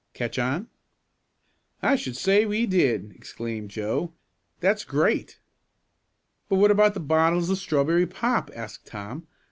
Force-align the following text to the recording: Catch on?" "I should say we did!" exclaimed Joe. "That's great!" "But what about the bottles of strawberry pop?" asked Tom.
Catch 0.15 0.39
on?" 0.39 0.67
"I 1.83 1.95
should 1.95 2.17
say 2.17 2.47
we 2.47 2.65
did!" 2.65 3.11
exclaimed 3.15 3.69
Joe. 3.69 4.15
"That's 4.59 4.83
great!" 4.83 5.39
"But 6.49 6.55
what 6.55 6.71
about 6.71 6.95
the 6.95 6.99
bottles 6.99 7.51
of 7.51 7.59
strawberry 7.59 8.07
pop?" 8.07 8.49
asked 8.55 8.87
Tom. 8.87 9.27